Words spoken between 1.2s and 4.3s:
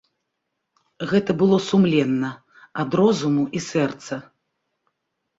было сумленна, ад розуму і сэрца.